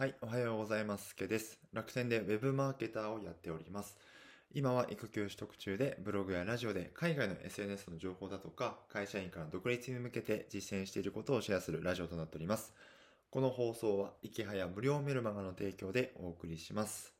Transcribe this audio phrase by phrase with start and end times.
[0.00, 1.16] はい、おはようございます。
[1.16, 1.58] けです。
[1.72, 3.98] 楽天で Web マーケターをやっております。
[4.54, 12.72] 今は育休取得中で、ブログやラジオで海外の SNS の情報だとか、会社員から独立に向けて実践していることをシェアするラジオとなっております。
[13.32, 17.12] この放送は、いきはや無料メルマガの提供でお送りします。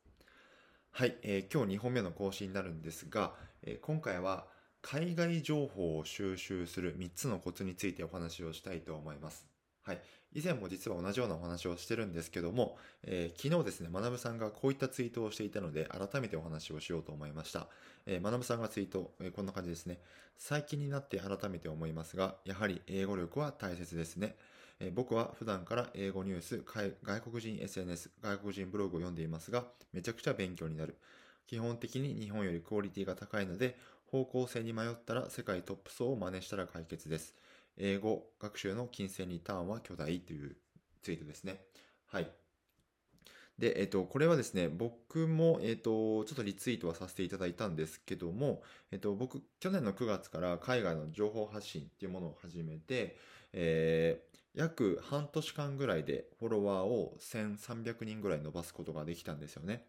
[0.91, 4.47] はい、えー、今日2本目の更新になるんですが、えー、今回は
[4.81, 9.48] 海外情報を収集する3つのコツについてお話をしたいと思います。
[9.89, 10.01] はい。
[10.35, 17.65] 以前も実は同じようなお話をしてるんですけども、えー、昨日ですね、学さんがこういったツイートをしていたので、改めてお話をしようと思いました。
[18.05, 19.97] えー、学さんがツイート、えー、こんな感じですね。
[20.37, 24.35] 最近になって改めて思いますが、やはり英語力は大切ですね。
[24.79, 30.97] えー、僕は普段から英語ニュース、外国人 SNS、外国人ブログを読んでいますが、めちゃくちゃ勉強になる。
[31.47, 33.75] 基本的に日本よりクオリティが高いので、
[34.11, 37.33] 方向性に迷ったら世界トップ層を真似したら解決です。
[37.79, 40.55] 英語学習の金銭リターンは巨大という
[41.01, 41.61] ツイートですね。
[42.05, 42.29] はい。
[43.57, 53.17] で、えっと、これはですね、僕も、えっと、ちょっとリツイートはさせていただいたんですけども、えっと、僕、去年の9月から海外の情報発信っていうものを始めて、
[53.51, 59.85] えー、約半年間ぐらいでフォロワーを1300人ぐらい伸ばすことができたんですよね。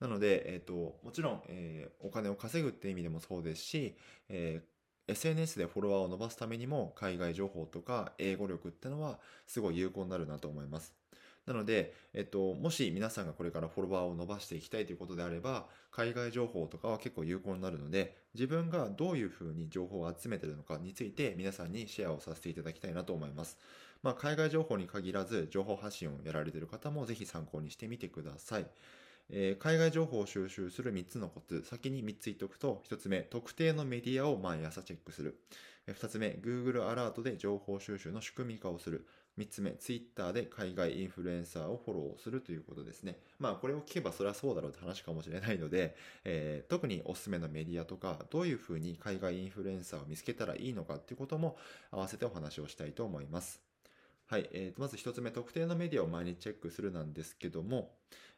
[0.00, 3.94] なので、えっと、もちろん、えー、お金を稼ぐって意味でもそうですし、
[4.30, 4.71] えー
[5.08, 10.94] SNS でフォロワーを伸ばすためにも海外情報とか英語力ってのはすごい有効になるなと思います。
[11.46, 23.58] なので、えっと、もし皆さんがこれからフォロワーを伸ばしていきたいということであれば、海外情報とかは結構有効になるので、自分がどういうふうに情報を集めているのかについて皆さんにシェアをさせていただきたいなと思います。
[24.02, 28.66] まあ、海外情報に限らず、情報発信をやられている方もぜひ参考にしてみてください。
[29.30, 31.64] えー、海外情報を収集する3つのコツ。
[31.64, 35.38] 先に3つ言っておくと、1つ目、特定のメディアを毎朝チェックする。
[35.88, 39.06] 2つ目、Google アラートで情報収集の仕組み化をする。
[39.38, 43.18] 3つ目、Twitter で海外インフルエンサーをフォローするということですね。
[43.38, 51.56] まあ、これを聞けばそれはそうだろうって話かもしれないので、えー、特におすすめのメディアとか、どういうふうに海外インフルエンサーを見つけたらいいのかっていうことも
[51.90, 53.61] 合わせてお話をしたいと思います。
[54.32, 54.48] はい。
[54.52, 57.90] えー、まず一つ目、特定のメディアを毎日チェックするなんですけども、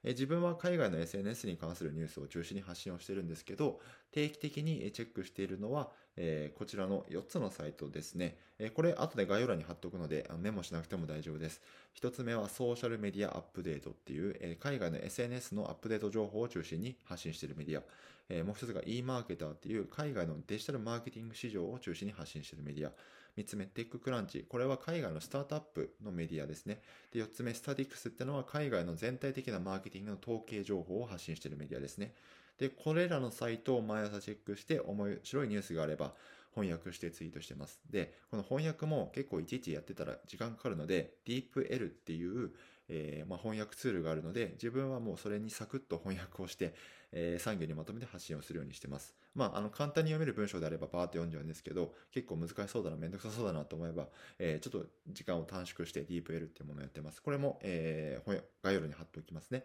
[0.03, 3.79] えー、自分は海外の SNS に関するニュースを中心に発信をしているんですけど、
[4.11, 8.37] 定期的にチェックしているのは、えー、こちらの4つのサイトですね。
[8.59, 11.63] え、これ、後で概要欄に貼っておくので、メモしなくても大丈夫です。
[12.03, 17.83] 1つ目は、ソーシャルメディアアップデートっていう、え、海外の SNS のアップデート情報を中心に発信しているメディア。
[18.31, 22.93] えもう1つが e-marketer っていう海外のデジタルマーケティング市場を中心に発信しているメディア。
[23.37, 24.45] 3つ目、テッククランチ。
[24.49, 26.81] これは海外のスタートアップのメディアですね。
[27.13, 32.15] で、4つ目、スタディックスってのは海外の全体的なマーケティングの統計情報を発信しているメディアですね。
[32.59, 36.15] で、これらのサイトを毎朝チェックして面白いニュースがあれば
[36.55, 37.81] 翻訳してツイートしてます。
[37.91, 42.53] で、この翻訳も結構いちいちやってたら時間かかるので、DeepL っていう、
[42.89, 46.75] えー、まあ、翻訳ツールがあるので、自分はもうそれにサクッと翻訳をして、
[47.13, 49.15] えー、産業にまとめて発信をするようにしてます。
[49.35, 57.23] まあ、あの、簡単に読める文章であればバーって読んじゃうんですけど、結構難しそうだな、めんどくさそうだなと思えば、えー、ちょっと時間を短縮して DeepL っていうものをやってます。
[57.23, 59.65] これも、えー、概要欄に貼っておきますね。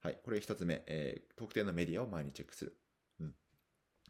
[0.00, 0.18] はい。
[0.24, 2.76] これ一つ目、えー、特定のメディアを毎日チェックする。
[3.20, 3.34] うん。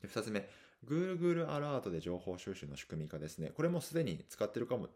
[0.00, 0.48] で、二つ目、
[0.84, 3.50] Google アラートで情報収集の仕組み化ですね。
[3.54, 4.88] これもすでに使ってるかも、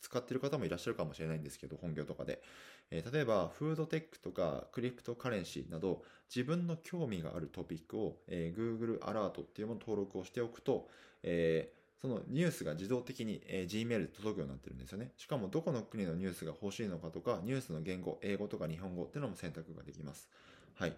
[0.00, 2.42] 使ってる方もいらっしゃるかもしれないんですけど、本業とかで。
[2.90, 6.02] えー、例えば、フードテックとかクリプトカレンシーなど、
[6.34, 10.88] 自分の興味があるトピックを、えー、Google アラートっていうものを登録をしておくと、
[11.22, 15.12] えーそのニュースが自動的に、え、Gmail で届くようになってるんですよね。
[15.16, 20.28] しかもどこの国のニュースが欲しいのかとか、ニュースの言語、英語とか日本語っていうのも選択ができます。
[20.74, 20.94] はい。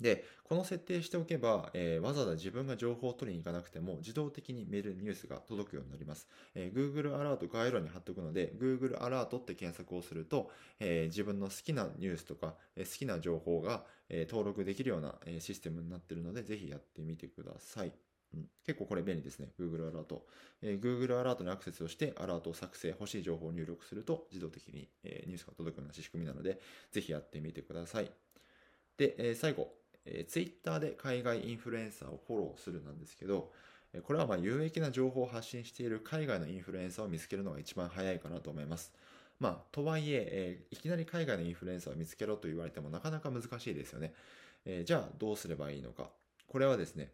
[0.00, 6.28] で、この設定しておけば、えー、わざわざ自分が情報を取りに行かなくても自動的にメール、ニュースが届くようになります。
[6.54, 10.50] えー、Google アラート概要欄に貼っておくので、Google アラートって検索をすると、
[10.80, 17.92] えー、自分の好きなニュースとか、え好きな情報が、え登録できるような、えシステムになっているので、ぜひやってみてください。
[18.34, 19.52] うん、結構これ便利ですね。
[19.58, 20.26] Google アラート。
[20.62, 28.10] えー、Google アラートにアクセスをして、アラートを作成、欲しい情報を入力すると、自動的に、えー、ニュースが届くような仕組みなので、ぜひやってみてください。
[28.96, 29.72] で、えー、最後、
[30.06, 33.50] えー、Twitter で海外インフルエンサーをフォローするなんですけど、
[34.02, 38.92] これはまあ有益な情報を発信している海外のインフルエンサーを見つけるのが一番早いかなと思います。
[39.40, 44.12] まあ、とはいええー、いきなり海外のインフルエンサーを見つけろと言われてもなかなか難しいですよね。
[44.64, 46.10] えー、じゃあどうすればいいのか。
[46.48, 47.12] これはですね、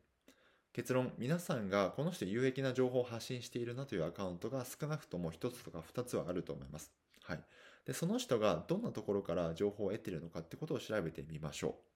[0.72, 6.92] 結論、皆さんがこの人有益な情報を発信しているなというアカウントが少なくとも1つとか2つはあると思います。
[7.24, 7.40] はい。
[7.84, 11.89] で、その人がどんなところから情報を得ているのかってことを調べてみましょう。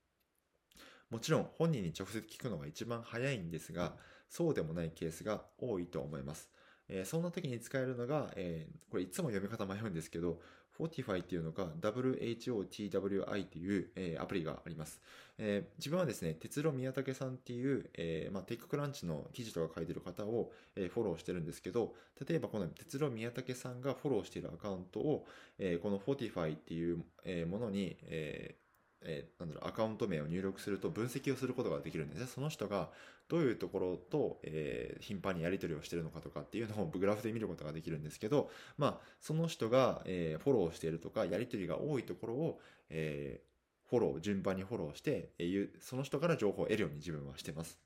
[1.10, 3.96] もちろん本人に直接聞くのが一番早いんですが、
[4.28, 6.50] そうでもないケースが多いと思います。
[6.88, 10.40] えー、そんな時に使えるのが、えー、これいつも読み方迷うんですけど、
[10.78, 15.00] Fortify っていうのが WHOTWI っていう、えーアプリがあります。
[15.38, 21.94] えー自分はですね、哲郎宮武さんっていう、えーまあ、テッククランチの記事とか書いてる方を、えーフォローしてるんですけど、
[22.28, 25.26] 例えばこの哲郎宮武さんがフォローしているアカウントを、
[25.58, 28.63] えーこの Fortify っていう、えーものに、えー
[29.04, 32.26] えーなんだろうアカウント名を入力すると分析をすることができるんですね。
[32.26, 32.90] その人が
[33.28, 42.60] どういうところと、えー頻繁にやり取りをしているのかとかっていうのをグラフで見ることができるんですけど、まあ、その人が、えーフォローしているとか、やり取りが多いところを、
[42.90, 47.78] えーフォロー、順番にフォローして、えーその人から情報を得るように自分はしてます。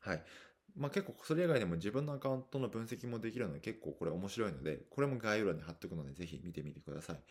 [0.00, 0.22] はい。
[0.76, 7.22] まあ結構それ以外でも自分のアカウントの分析もできるので結構これ面白いので、これも概要欄に貼っておくのでぜひ見てみてください。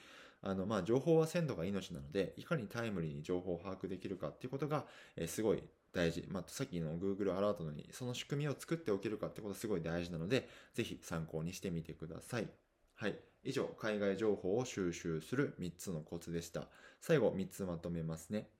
[0.41, 6.25] あの、まあ情報は鮮度が命なので、いかにタイムリーに情報を把握できるかっていうことが、えすごい大事。
[6.29, 12.49] まあさっきの Google アラートのように、その仕組みを作っておけるかってことがすごい大事なので、ぜひ参考にしてみてください。
[12.95, 13.19] はい。
[13.43, 16.69] 以上、海外情報を収集する3つのコツでした。
[16.99, 18.51] 最後、3つまとめますね。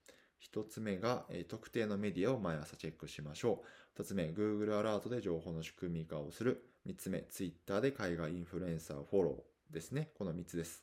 [0.52, 3.62] 1つ目が、え特定のメディアを毎朝チェックしましょ
[3.96, 4.00] う。
[4.00, 6.64] 2つ目、Google アラートで情報の仕組み化をする。
[6.86, 10.10] 3つ目、Twitter で海外インフルエンサーをフォローですね。
[10.16, 10.82] この3つです。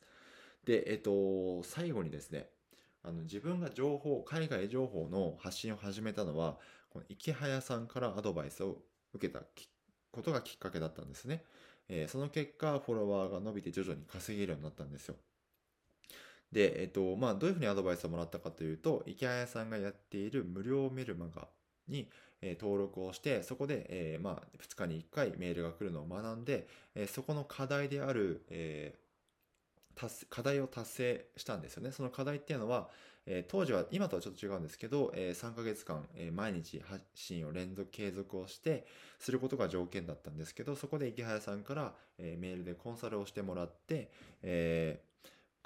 [0.65, 2.50] で、えっ、と、最後にですね、
[3.04, 6.57] あの自分が情報、海外情報の発信を始めたのは、
[6.89, 8.77] この池早さんからアドバイスを
[9.13, 9.42] 受けた
[10.12, 11.44] ことがきっかけだったんですね。
[11.89, 15.15] えーその結果、フォロワーが伸びて徐々に稼げるようになったんですよ。
[16.51, 21.47] で、えっと、まあ、どういうふうにアドバイスをもらったかというと、池早さんがやっている無料メルマガ
[21.88, 22.09] に、
[22.41, 28.95] えー登録をして、そこで、えーまあ、2日に1回メールが来るのを学んで、えーそこの課題である、え
[30.29, 31.91] 課題を達成したんですよね。
[31.91, 32.89] その課題っていうのは、
[33.25, 38.85] え当時は、今とはちょっと違うんですけど、え3ヶ月間、え毎日発信を連続継続をして、
[39.19, 44.11] することが条件だったんですけど、そこで池早さんから、えメールでコンサルをしてもらって、
[44.44, 45.06] えー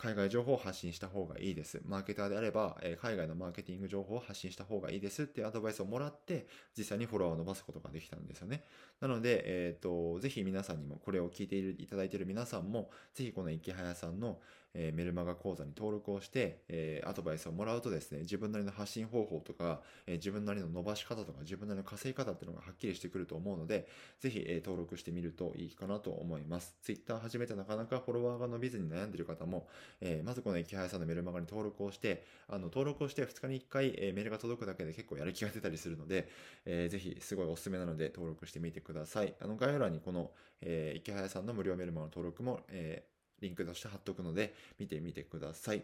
[0.02, 1.80] 海外情報を発信した方がいいです。
[1.86, 8.64] マーケターであれば、えー海外のマーケティング情報を発信した方がいいですっていうアドバイスをもらって、実際にフォロワーを伸ばすことができたんですよね。
[9.00, 14.40] なので、えっ、と、ぜひ皆さんにも、これを聞いているいただいている皆さんも、ぜひこの池早さんの、
[14.74, 23.88] えーメルマガ講座に登録をして、えーアドバイスをもらうとですね、自分なりの発信方法とか、えー自分なりの伸ばし方とか、自分なりの稼ぎ方っていうのがはっきりしてくると思うので、
[24.20, 26.76] ぜひ、えー登録してみるといいかなと思います。
[26.82, 29.68] Twitter 始めてなかなかフォロワーが伸びずに悩んでいる方も、
[30.00, 36.30] えーまずこの池早さんのメルマガに登録をして、あの登録をして2日に1回、えーメールが届くだけで結構やる気が出たりするので、
[36.66, 39.36] えーぜひすごいおすすめなので登録してみてください。
[39.40, 43.12] あの概要欄にこの、えー池早さんの無料メルマガの登録も、えー
[43.42, 45.84] リンクとして貼っておくので見てみてください。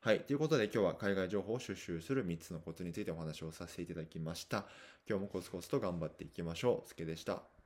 [0.00, 0.20] はい。
[0.20, 4.66] ということで今日は海外情報を収集する3つのコツについてお話をさせていただきました。
[5.06, 6.88] 今日もコツコツと頑張っていきましょう。
[6.88, 7.59] すけでした。